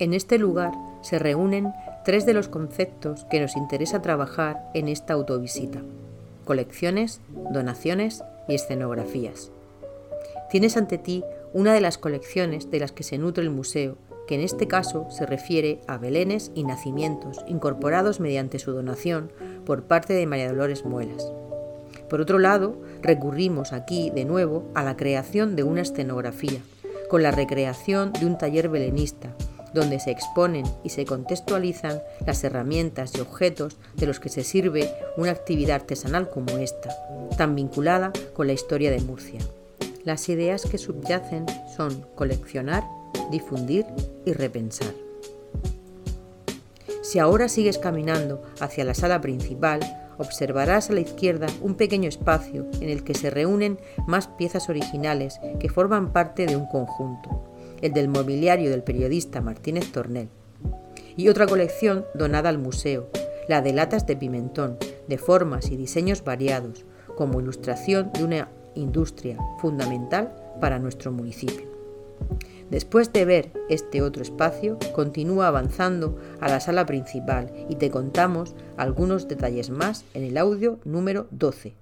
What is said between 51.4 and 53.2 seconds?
un pequeño espacio en el que